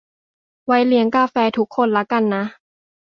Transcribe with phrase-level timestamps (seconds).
[0.65, 2.43] ไว้เลี้ยงกาแฟทุกคนละกันนะ